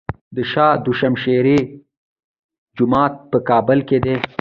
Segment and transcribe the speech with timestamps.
[0.35, 1.57] د شاه دوشمشیره
[2.77, 4.15] جومات په کابل کې دی